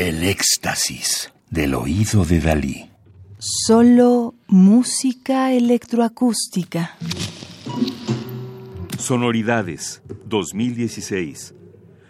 El 0.00 0.24
éxtasis 0.24 1.30
del 1.50 1.74
oído 1.74 2.24
de 2.24 2.40
Dalí. 2.40 2.90
Solo 3.38 4.34
música 4.46 5.52
electroacústica. 5.52 6.96
Sonoridades 8.98 10.02
2016. 10.24 11.54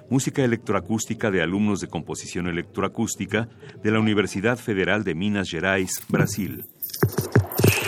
Música 0.09 0.45
electroacústica 0.45 1.32
de 1.32 1.43
alumnos 1.43 1.80
de 1.80 1.89
composición 1.89 2.46
electroacústica 2.46 3.48
de 3.82 3.91
la 3.91 3.98
Universidad 3.98 4.57
Federal 4.57 5.02
de 5.02 5.16
Minas 5.16 5.50
Gerais, 5.50 6.00
Brasil. 6.09 6.66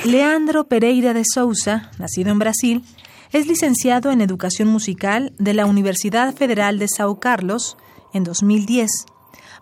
Leandro 0.05 0.65
Pereira 0.65 1.15
de 1.15 1.23
Souza, 1.25 1.93
nacido 2.01 2.33
en 2.33 2.41
Brasil, 2.41 2.85
es 3.31 3.47
licenciado 3.47 4.11
en 4.11 4.21
Educación 4.21 4.67
Musical 4.67 5.33
de 5.39 5.55
la 5.55 5.65
Universidad 5.65 6.35
Federal 6.35 6.81
de 6.81 6.89
Sao 6.89 7.21
Carlos 7.21 7.77
en 8.13 8.25
2010, 8.25 8.91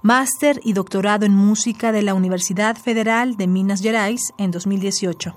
máster 0.02 0.60
y 0.64 0.72
doctorado 0.72 1.26
en 1.26 1.34
Música 1.34 1.92
de 1.92 2.02
la 2.02 2.14
Universidad 2.14 2.76
Federal 2.76 3.36
de 3.36 3.46
Minas 3.46 3.82
Gerais 3.82 4.32
en 4.38 4.50
2018. 4.50 5.36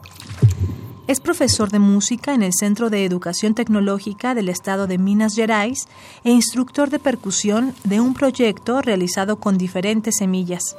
Es 1.08 1.20
profesor 1.20 1.70
de 1.70 1.80
música 1.80 2.34
en 2.34 2.44
el 2.44 2.54
Centro 2.54 2.90
de 2.90 3.04
Educación 3.04 3.56
Tecnológica 3.56 4.34
del 4.34 4.48
Estado 4.48 4.88
de 4.88 4.98
Minas 4.98 5.36
Gerais 5.36 5.88
e 6.24 6.32
instructor 6.32 6.90
de 6.90 7.00
percusión 7.00 7.76
de 7.84 8.00
un 8.00 8.14
proyecto 8.14 8.82
realizado 8.82 9.38
con 9.40 9.58
diferentes 9.58 10.18
semillas. 10.18 10.78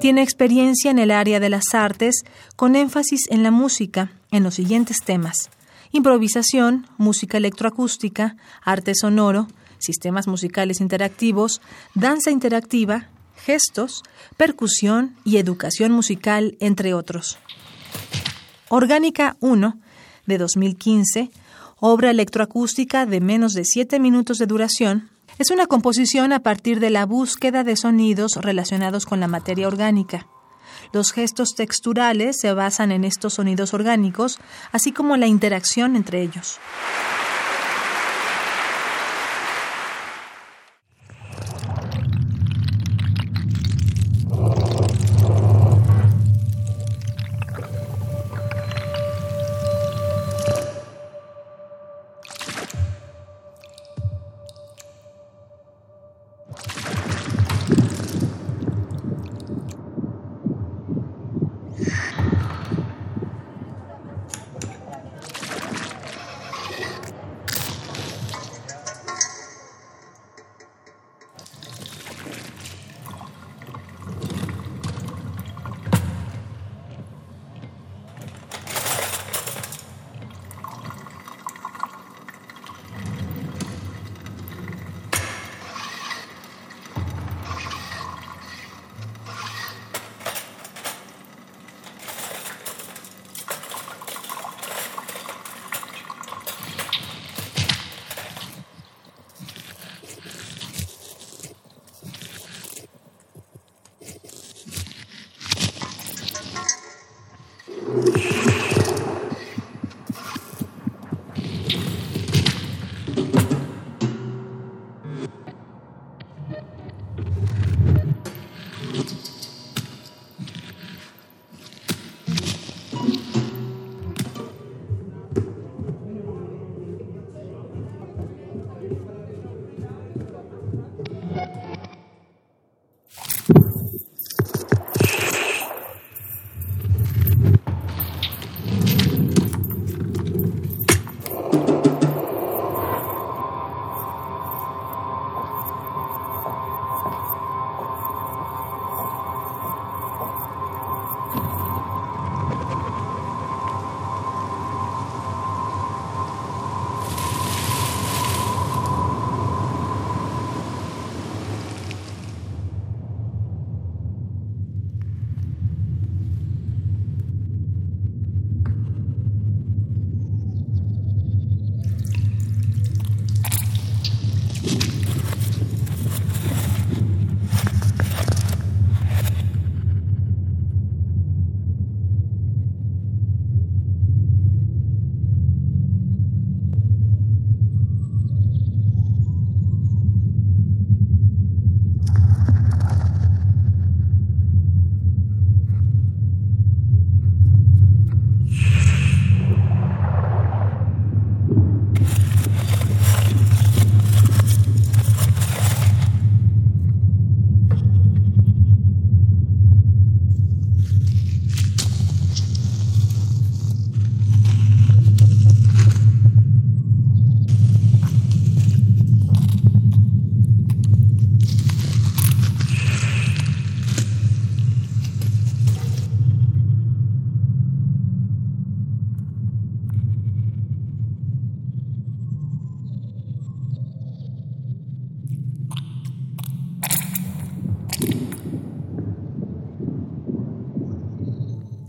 Tiene 0.00 0.22
experiencia 0.22 0.90
en 0.90 0.98
el 0.98 1.10
área 1.10 1.40
de 1.40 1.50
las 1.50 1.74
artes 1.74 2.24
con 2.56 2.76
énfasis 2.76 3.30
en 3.30 3.42
la 3.42 3.50
música 3.50 4.12
en 4.30 4.42
los 4.42 4.54
siguientes 4.54 5.02
temas 5.04 5.50
improvisación, 5.94 6.88
música 6.98 7.38
electroacústica, 7.38 8.36
arte 8.64 8.94
sonoro, 8.96 9.46
sistemas 9.84 10.26
musicales 10.26 10.80
interactivos, 10.80 11.60
danza 11.94 12.30
interactiva, 12.30 13.08
gestos, 13.36 14.02
percusión 14.36 15.16
y 15.24 15.36
educación 15.36 15.92
musical, 15.92 16.56
entre 16.60 16.94
otros. 16.94 17.38
Orgánica 18.68 19.36
1, 19.40 19.78
de 20.26 20.38
2015, 20.38 21.30
obra 21.78 22.10
electroacústica 22.10 23.06
de 23.06 23.20
menos 23.20 23.52
de 23.52 23.64
7 23.64 24.00
minutos 24.00 24.38
de 24.38 24.46
duración, 24.46 25.10
es 25.38 25.50
una 25.50 25.66
composición 25.66 26.32
a 26.32 26.40
partir 26.40 26.80
de 26.80 26.90
la 26.90 27.06
búsqueda 27.06 27.64
de 27.64 27.76
sonidos 27.76 28.36
relacionados 28.36 29.04
con 29.04 29.20
la 29.20 29.28
materia 29.28 29.66
orgánica. 29.66 30.26
Los 30.92 31.12
gestos 31.12 31.54
texturales 31.56 32.36
se 32.40 32.52
basan 32.52 32.92
en 32.92 33.04
estos 33.04 33.34
sonidos 33.34 33.74
orgánicos, 33.74 34.38
así 34.70 34.92
como 34.92 35.16
la 35.16 35.26
interacción 35.26 35.96
entre 35.96 36.22
ellos. 36.22 36.58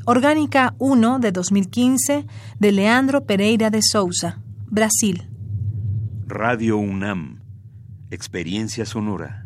Orgánica 0.07 0.75
1 0.77 1.19
de 1.19 1.31
2015 1.31 2.27
de 2.59 2.71
Leandro 2.71 3.25
Pereira 3.25 3.71
de 3.71 3.79
Souza, 3.81 4.39
Brasil. 4.69 5.27
Radio 6.27 6.77
UNAM, 6.77 7.41
Experiencia 8.11 8.85
Sonora. 8.85 9.44